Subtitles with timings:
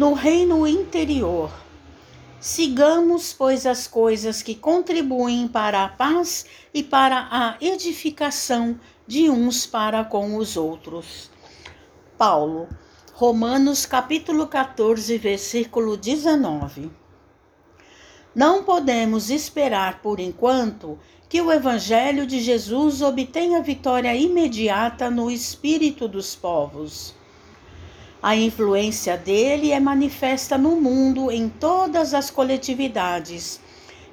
[0.00, 1.50] no reino interior.
[2.40, 9.66] Sigamos, pois, as coisas que contribuem para a paz e para a edificação de uns
[9.66, 11.30] para com os outros.
[12.16, 12.66] Paulo,
[13.12, 16.90] Romanos capítulo 14, versículo 19.
[18.34, 20.98] Não podemos esperar por enquanto
[21.28, 27.19] que o Evangelho de Jesus obtenha vitória imediata no espírito dos povos.
[28.22, 33.58] A influência dele é manifesta no mundo em todas as coletividades.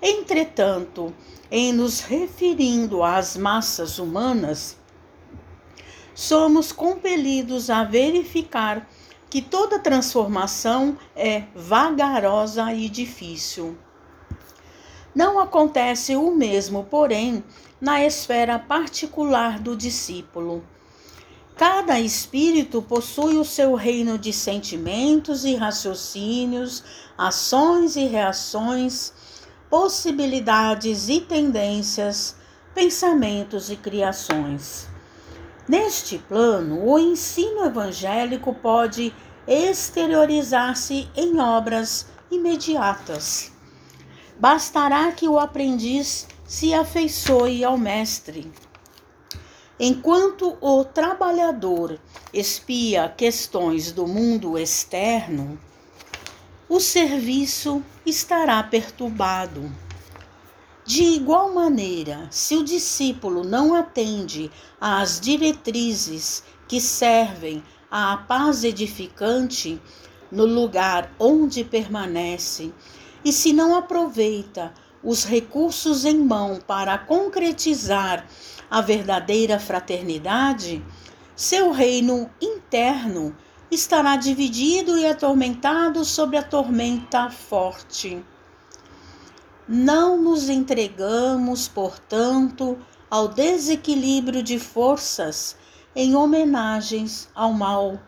[0.00, 1.12] Entretanto,
[1.50, 4.76] em nos referindo às massas humanas,
[6.14, 8.88] somos compelidos a verificar
[9.28, 13.76] que toda transformação é vagarosa e difícil.
[15.12, 17.42] Não acontece o mesmo, porém,
[17.80, 20.62] na esfera particular do discípulo.
[21.56, 26.84] Cada espírito possui o seu reino de sentimentos e raciocínios,
[27.16, 29.10] ações e reações,
[29.70, 32.36] possibilidades e tendências,
[32.74, 34.86] pensamentos e criações.
[35.66, 39.10] Neste plano, o ensino evangélico pode
[39.48, 43.50] exteriorizar-se em obras imediatas.
[44.38, 48.52] Bastará que o aprendiz se afeiçoe ao mestre
[49.78, 52.00] Enquanto o trabalhador
[52.32, 55.58] espia questões do mundo externo,
[56.66, 59.70] o serviço estará perturbado.
[60.82, 64.50] De igual maneira, se o discípulo não atende
[64.80, 69.78] às diretrizes que servem à paz edificante
[70.32, 72.72] no lugar onde permanece,
[73.22, 74.72] e se não aproveita
[75.06, 78.26] os recursos em mão para concretizar
[78.68, 80.84] a verdadeira fraternidade,
[81.36, 83.32] seu reino interno
[83.70, 88.20] estará dividido e atormentado sobre a tormenta forte.
[89.68, 92.76] Não nos entregamos, portanto,
[93.08, 95.56] ao desequilíbrio de forças
[95.94, 98.00] em homenagens ao mal,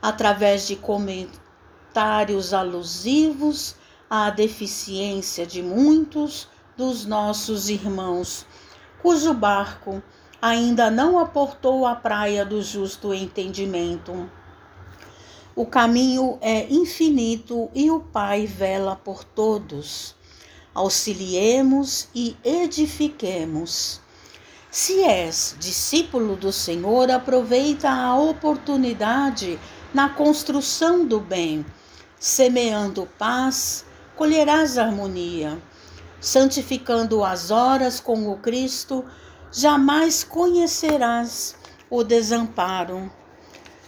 [0.00, 3.76] através de comentários alusivos
[4.10, 8.46] à deficiência de muitos dos nossos irmãos
[9.02, 10.02] cujo barco
[10.40, 14.30] ainda não aportou à praia do justo entendimento.
[15.54, 20.14] O caminho é infinito e o Pai vela por todos.
[20.74, 24.00] Auxiliemos e edifiquemos.
[24.70, 29.58] Se és discípulo do Senhor, aproveita a oportunidade
[29.92, 31.66] na construção do bem.
[32.20, 33.84] Semeando paz,
[34.18, 35.62] colherás harmonia
[36.20, 39.04] santificando as horas com o Cristo,
[39.52, 41.54] jamais conhecerás
[41.88, 43.10] o desamparo.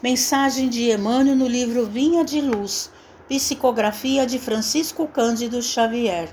[0.00, 2.90] Mensagem de Emmanuel no livro Vinha de Luz,
[3.28, 6.28] psicografia de Francisco Cândido Xavier.